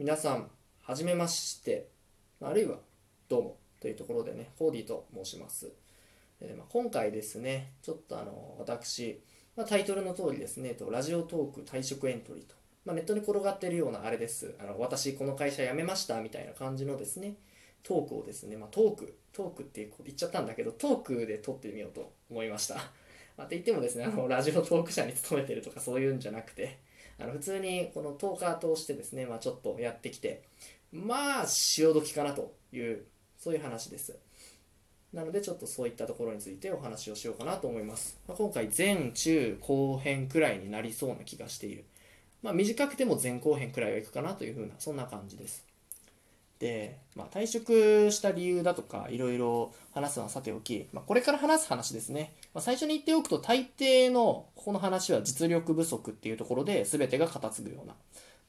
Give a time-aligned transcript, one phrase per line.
[0.00, 0.48] 皆さん
[0.80, 1.90] はじめまして。
[2.40, 2.78] あるいは
[3.28, 3.56] どうも。
[3.82, 5.70] というところでねコーディと申します、
[6.40, 9.20] えーまあ、今回ですねちょっとあの私、
[9.56, 12.54] まあ、タイトルの通りですねとラジオトーク退職エントリーと、
[12.86, 14.54] まあ、ネットに転がってるようなあれです。
[14.58, 17.34] あの私この会社辞めましたみたいな感じのですね
[17.82, 22.76] トークをですね、ま、トークトークって言っちゃったんだけどトークで撮ってみようと思いました。
[23.36, 26.78] まあ、って言ってもですねあのラジオトーク社に勤めてるとかそういうんじゃなくて
[27.20, 30.42] あの普通にこのトーカーとしてですね、まあ、ちょっとやってきて
[30.92, 33.04] まあ潮時かなという
[33.38, 34.18] そういう話です。
[35.12, 41.84] なのでちょっとそういったところについてお話をしようかなと思います、まあ、今回前中後編くらいになりそうな気がしている。
[42.42, 45.70] まあ短くても前後編くらいはいくかなというふうなそんな感じです。
[46.60, 57.94] で、まあ、退職した理由だとかいろいろ話すのはさておき、まあ、これから話す話ですね、まあ、最初に言っておくと大抵のここの話は実力不足っていうところで全てが片付くような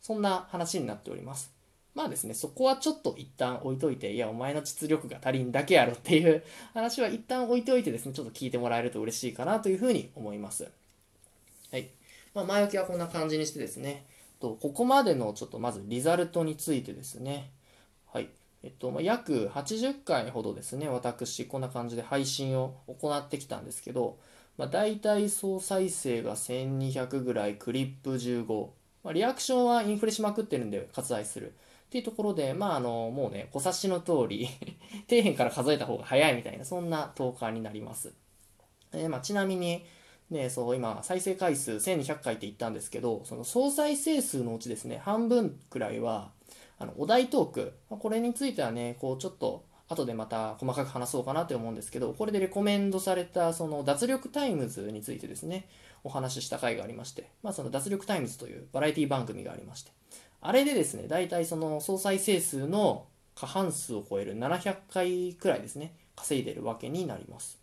[0.00, 1.52] そんな話になっております。
[1.94, 10.70] まあですねそこはちょっと一旦置いといていやお前の実力が足りんだけやろっていう 話は一旦置いておいてですねちょっと聞いてもらえると嬉しいかなというふうに思います。
[11.72, 11.90] はい、
[12.32, 14.06] まあ、前置きはこんな感じにしてですね。
[14.40, 17.50] とここまでのちょっとまずリザルトについてですね。
[18.06, 18.28] はい。
[18.62, 24.18] えっと、約80回ほどですね、私、こんな感じで配信を行ってきたんですけど、
[24.58, 28.68] まあ、大体総再生が1200ぐらい、クリップ15。
[29.02, 31.54] まあ、リアクションはインフレしまくってるんで割愛する。
[31.86, 34.46] っていうところで、まあ、あの、もうね、お察しの通り
[35.08, 38.12] 底辺から数えた方が早いみたいな、そんなトーカーになります。
[38.92, 39.84] えー、まあ、ちなみに、
[40.28, 46.30] ね、そう、今、再生回数1200回って言ったんですけど、その総再生数のうちですね、半分くらいは、
[46.80, 55.68] あのお題トーク、これについてはね、こうちょっと後でまた細かく話そうかなって思うんですけど、これでレコメンドされたその脱力タイムズについてですね、
[56.04, 59.92] お話しした回がありまして、まあその脱力タイムズというバラエティ番組がありまして、
[60.40, 67.60] あれでですね、大体その総再生数の過半数を超える700回くらいですね、稼いでるわけになります。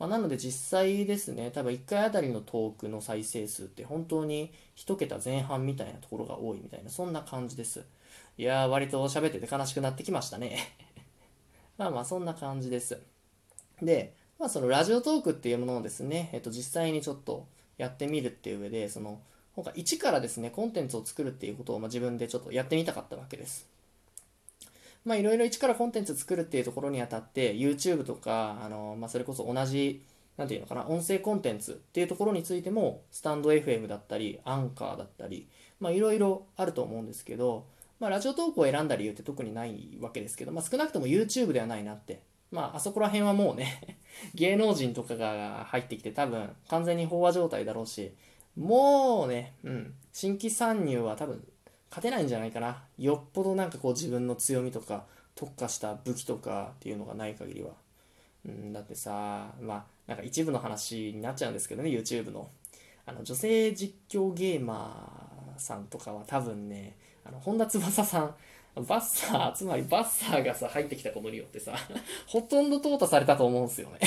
[0.00, 7.84] まあ、なので実際ですね、多分1回あたりのトークの再生数って本当に1桁前半みたいなところが多いみたいな、そんな感じです。
[8.36, 10.58] いやー、割と喋ってて悲しくなってきましたね。
[11.76, 13.00] まあまあ、そんな感じです。
[13.82, 19.20] で、まあそのラジオトークっていうものをですね、えっと実際にちょっとやってみるっていう上で、その、
[19.54, 23.68] 今回一からですね、コンテンツを作るっていうことを、まあ、自分でちょっとやってみたかったわけです。
[25.04, 30.04] まあいろいろ一からコンテンツ作るっていうところにあたって、YouTube とか、あの、まあそれこそ同じ、
[30.36, 35.48] なんていうのかな、音声コンテンツっていうところについても、スタンド FM だったり、アンカーだったり、
[35.80, 37.66] まあいろいろあると思うんですけど、
[38.00, 42.22] まあ、ラジオトークを選んだ理由って特にないわけですけど、まあ、少なくとも YouTube ではないなって。
[42.50, 43.98] まあ、あそこら辺はもうね
[44.34, 48.12] 芸能人とかが入ってきて多分完全に飽和状態だろうし、
[48.56, 51.46] もうね、うん、新規参入は多分
[51.90, 52.84] 勝てないんじゃないかな。
[52.98, 57.72] よっぽどなんかこう自分の強みとか特化した武器とかっていうのがない限りは。
[58.46, 62.48] うん、だってさ、まあ、なんか一部の話になっちゃうんですけどね、YouTube の。
[63.06, 68.34] あの、女性実況ゲーマーさんとかは多分ね、あの、本田翼さん、
[68.86, 71.74] バッサー、つまりバッサーがさ、入ってきたことによってさ、
[72.26, 73.98] ほとんど淘汰されたと思うんですよね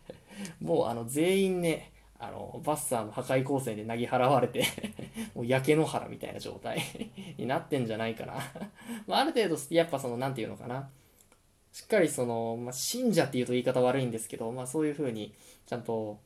[0.60, 4.64] もうあの、全員ね、あの、バッサーの破壊光線でなぎ払われて
[5.34, 6.82] もう焼け野原みたいな状態
[7.36, 8.34] になってんじゃないかな
[9.06, 10.88] まあ、ある程度、やっぱその、なんていうのかな。
[11.72, 15.34] しっかりその、まあ、信者っていうと言い方悪いんですけど、まあそういう風に、
[15.66, 16.18] ちゃんと、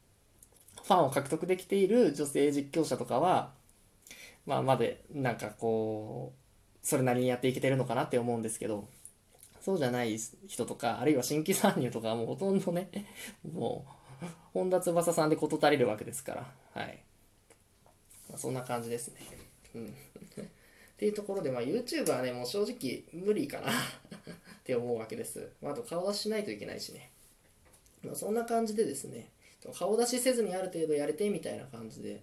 [0.82, 3.52] ファンを獲得できている女性実況者とかは、
[4.46, 8.88] まあ、まで、なんかこう、それなりにやっていけてるのかなって思うんですけど、
[9.60, 12.90] そうじゃない人とか、あるいは新規参入とかはもうほとんどね、
[13.52, 13.86] も
[14.22, 17.02] う、本田翼さんで事足りるわけですから、はい。
[18.28, 19.20] まあ、そんな感じですね。
[19.74, 19.86] うん。
[19.86, 19.88] っ
[20.96, 23.74] ていうところで、まあ、YouTube はね、もう正直無理かなっ
[24.64, 25.50] て思うわけです。
[25.60, 27.10] まあ、あと顔出ししないといけないしね。
[28.04, 29.30] まあ、そんな感じでですね、
[29.76, 32.22] 顔出しせずにある程度やれてみたいな感じで、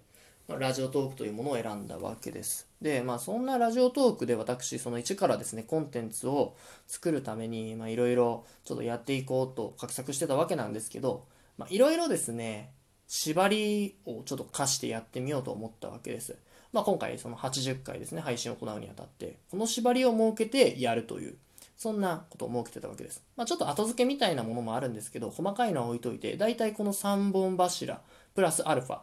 [0.58, 2.68] ラジオトークというものを選んだわけです。
[2.80, 6.56] で、まあそんなラジオトークで私、その1からですね、コンテンツを
[6.86, 11.26] 作るために、まあいろいろちょっとやっていこうと画策してたわけなんですけど、
[11.58, 12.72] まあいろいろですね、
[13.06, 16.36] 縛りをちょっと課してやってみようと思ったわけです。
[16.72, 21.36] まあ今回その80回ですね、配信を行うにあたって、この縛りを設けてやるという、
[21.76, 23.22] そんなことを設けてたわけです。
[23.36, 28.00] まあちょっと後付けみたいなものもあるんですけど、細かいのは置いといて、大体この3本柱、
[28.34, 29.00] プラスアルファ、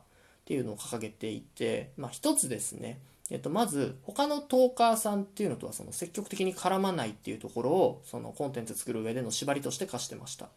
[0.47, 10.47] っていうのを掲げていて、まあ、一つですね、えっと、まず他のトーカーさんっていうのとはその積極的に絡まないっていうところをそのコンテンツ作る上での縛りとして課してました。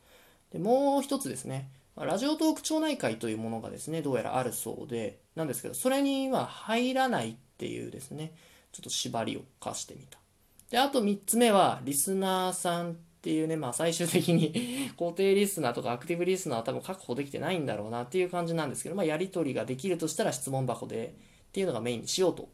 [0.52, 8.32] でもう一つですねラジオトーク町内会というものがですねどうやらあるそうでなんですけどそれには入らないっていうですね
[8.70, 10.20] ちょっと縛りを課してみた。
[10.70, 21.14] で、あと3つ目は、リスナーさんっていうね、まあ最終的に 固定リスナーとかアクティブリスナーは多分確保できてないんだろうなっていう感じなんですけど、まあやり取りができるとしたら質問箱で
[21.48, 22.48] っていうのがメインにしようと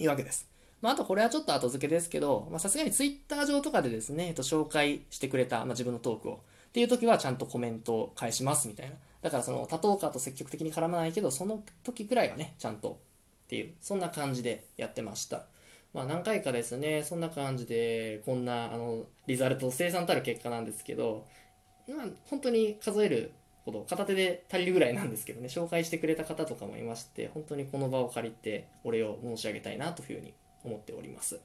[0.00, 0.48] いうわけです。
[0.80, 6.40] まあ、あとこれはちょっと後付けですけど、まさすがに Twitter 上とかでですね、えっと、紹介してくれた、まあ、自分のトークを
[6.70, 8.96] っていう時はちゃんとコメントを返しますみたいな。
[9.20, 12.98] だからその多トーカーと積極的に絡まないけど、その時くらいはね、ちゃんと
[13.44, 15.44] っていう、そんな感じでやってました。
[15.92, 21.26] まあ何回かですね、そんな感じで、こんな、あの、リザルト、生産たる結果なんですけど、
[21.88, 23.32] まあ本当に数える
[23.64, 30.34] ほど、片手で足りるぐらいなんですけどね、紹介してくれた方とかもいまして、本当にこの場を借りてお礼を申し上げたいなというふうに
[30.64, 31.40] 思っております。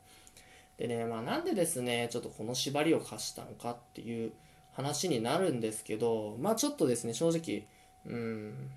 [0.77, 4.31] でね、まあなんでですね、ちょっとこの縛りを課したのかっていう
[4.73, 7.67] 話になるんですけど、まあちょっとですね、正直、
[8.05, 8.71] うん、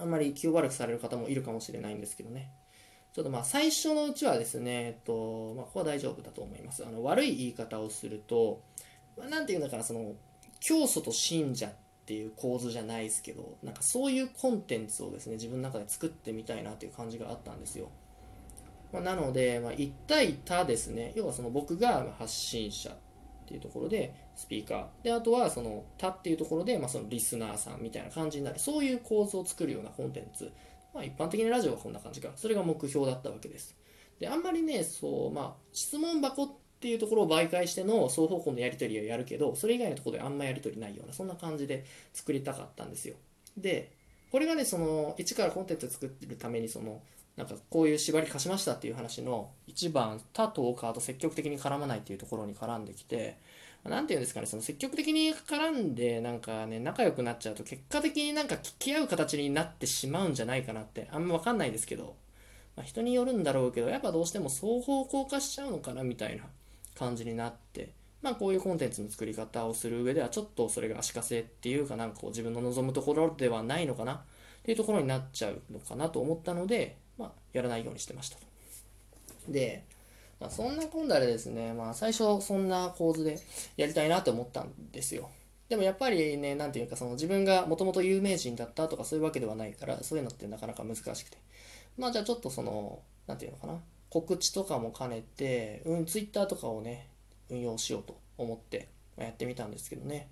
[0.00, 2.50] あんまり気を悪くされる方もいるかもしれないんですけどね。
[3.12, 6.84] ちょっとまあ最初のうちはですね、えっと、まあここは大丈夫だと思います。
[6.86, 8.60] あの悪い言い方をすると、
[9.16, 10.14] まあ、なんていうのかな、その、
[10.60, 11.70] 教祖と信者っ
[12.06, 17.88] ていう構図じゃないですけど、なんかそういうコンテンツをですね、自分の中で作ってみたいなという感じがあったんですよ。
[18.92, 22.94] まあ、なので、まあ、1対多ですね、要はその僕が発信者っ
[23.48, 30.52] ていうところでスピーカーであとはその他っていうところで、まあ、そのリスナーさんみたいな感じになるそういう構図を作るようなコンテンツ、
[30.94, 32.30] まあ、一般的にラジオはこんな感じか。
[32.36, 33.76] それが目標だったわけです。
[34.18, 36.50] であんまりねそうまあ質問箱っ
[36.80, 43.14] ていうところを媒介しての双方向のやり取りをやるけどそれ以外のところであんまやり取りないようなそんな感じで作りたかったんですよ。
[43.56, 43.92] で
[44.30, 47.00] これがねその一からコンテンツ作ってるためにその
[47.36, 53.38] なんかこういう縛り貸しましたっていう話の一番他トーカーと積極的に絡まないっていうところに絡んできて
[53.88, 62.16] 何て言うんですかねその積極的に絡んでなんかね仲良くなっちゃうと結果的になんか聞き合う形になってしまうんじゃないかなってあんま分かんないですけど、
[62.76, 66.44] まあ、人によるんだろうけどやっぱどうしても双方向化しちゃうのかなみたいな
[66.96, 67.92] 感じになって
[68.22, 74.20] まあこういうコンテンツの作り方をする上ではちょっとそれが足かせっていうかなんかこう自分の望むところではないのかなっ
[74.62, 78.46] ていうところになっちゃうのかなと思ったのでまあ、やらないようにしてましたと。
[79.48, 79.84] で、
[80.40, 83.40] まあ、そんなこんだでですね、まあ、最初そんな構図で
[83.76, 85.30] やりたいなって思ったんですよ。
[85.68, 91.36] でもやっぱりね、なんていうか、その自分がもともと有名人だったとかそういうわけではないから、そういうのってなかなか難しくて。
[91.98, 93.74] まあじゃあちょっとその、なんていうのかな、
[94.08, 97.08] 告知とかも兼ねて、うん、ツイッターとかをね、
[97.50, 98.88] 運用しようと思って
[99.18, 100.30] やってみたんですけどね。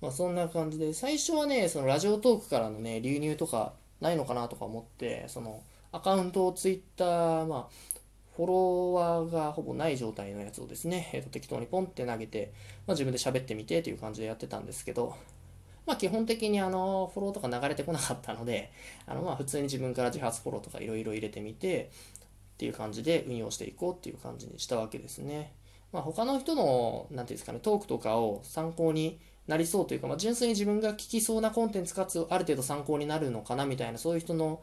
[0.00, 7.97] まあそんな感じで、最初はね、そのラジオトークからのね、流入とかないのかなとか思って、その、アカウントをツイッター、まあ、
[8.38, 12.52] フォロワーがほぼない状態のやつをですね、えー、と適当にポンって投げて、
[12.86, 15.16] まあ、自分で喋ってみてという感じでやってたんですけど、
[15.86, 18.70] まあ、基本的にあのフォローとか流れてこなかったので、
[19.06, 21.90] あのまあ普通に自分から自発フォローとかいろいろ入れてみて
[22.54, 25.52] っていう感じで運用していこうっていう感じにしたわけですね。
[25.90, 29.18] まあ、他の人の、なんていうんですかね、トークとかを参考に
[29.48, 34.60] なりそうというか、まあ、純粋に自分が聞きそうなコンテンツかつある程度参考になるのかなみたいな、そういう人の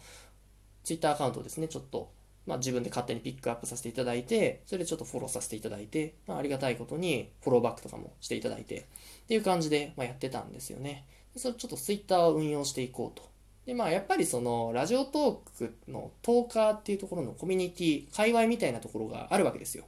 [0.83, 2.11] ツイッターアカウントですね、ちょっと、
[2.45, 8.83] まあ、自分で勝手にピックアップさせていただいて、それでちょっとフォローさせていただいて、まあ、ありがたいことにフォローバックとかもしていただいて、っ
[9.27, 11.05] ていう感じで、ま、やってたんですよね。
[11.35, 13.27] それちょっとツイッターを運用していこうと。
[13.65, 19.85] で、まあ、やっぱりその、ラジオトークのトーカーっていうところのコミュニティ、界隈みたいなところがあるわけですよ。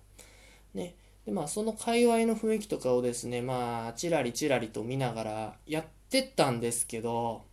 [0.74, 0.96] ね。
[1.26, 7.44] で、まあ、その界隈の雰囲気とかをですね、まあ、ちらりちらりと見ながらやってったんですけど、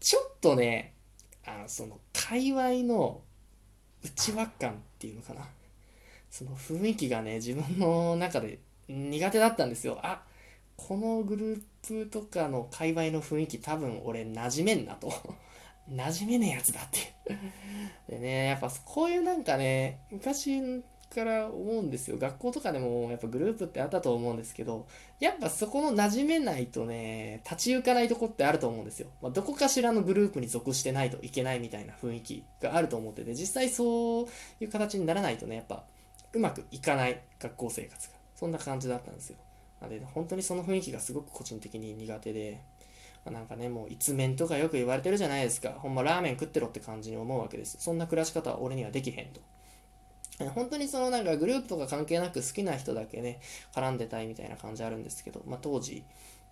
[0.00, 0.94] ちょっとね、
[1.46, 3.22] あのその界隈の
[4.02, 5.46] 内輪感っていうのかな。
[6.30, 9.98] その雰囲気がね自分の中で苦手だったんですよ。
[10.02, 10.22] あ
[10.76, 15.12] このグループとかの界隈の雰囲気多分俺馴染めんなと。
[15.90, 17.14] 馴染めねえやつだって
[18.10, 20.60] でねやっぱこういうなんかね昔
[21.14, 22.18] から思うんですよ。
[22.18, 24.86] 学校とかでもやっぱグループってあったと思うんですけど、
[25.20, 29.08] やっぱそこの馴染めないとね、立ち行かないとこってあると思うんですよ。
[29.22, 34.26] まあ、どこかしらのグループに属してないといけないみたいな雰囲気があると思ってて、実際そう
[34.60, 35.84] いう形にならないとね、やっぱ
[36.32, 38.14] うまくいかない学校生活が。
[38.34, 39.36] そんな感じだったんですよ。
[39.80, 42.60] なので、本当にその雰囲気がすごく個人的に苦手で、
[43.24, 45.70] ま、なんかね、もう一面とかよく言われてるじゃないですか。
[45.70, 47.78] ほんまラーメン食ってろって感じに思うわけです。
[47.80, 49.40] そんな暮らし方は俺にはできへんと。
[50.46, 53.40] 本当にそのなんかグループとか関係なく好きな人だけね、
[53.74, 56.04] 絡んでたいみたいな感じあるんですけど、まあ当時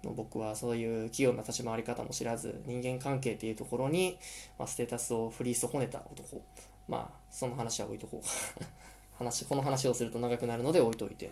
[0.05, 4.19] の僕はそういう器用な立ち回り方も知らず、人間関係っていうところに、
[4.59, 6.43] まあ、ステータスを振り損ねた男。
[6.88, 8.64] まあ、その話は置いとこう
[9.19, 11.31] 話、この話をすると長くなるので置いといて。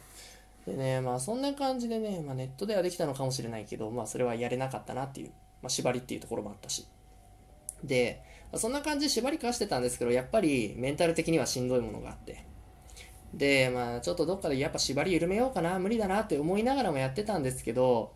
[0.66, 5.28] でね、まあそんな感じでね、まあ、ネットではできたのかもしれないけど、まあそれはやれなかったなっていう、
[5.60, 6.86] まあ、縛りっていうところもあったし。
[7.84, 8.22] で、
[8.56, 12.44] そんな感じで縛りかしてたんですけど、やっぱりメンタル的にはしんどいものがあって。
[13.36, 18.12] でまあちょっとどっかでやっぱ縛り緩めようかな無理だなって思いながらもやってたんですけど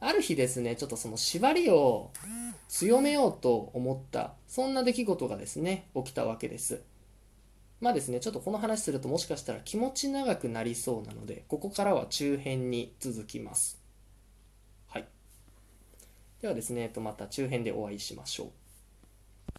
[0.00, 2.10] ある日ですねちょっとその縛りを
[2.68, 6.82] 強めようと思ったそんな出来事がですね起きたわけです。
[7.78, 13.78] まあですねちょっとこの話するともしかしたら気持ち長くなりそうなのでここからは中編に続きます。
[14.88, 15.06] はい。
[16.40, 18.65] ではですねまた中編でお会いしましょう。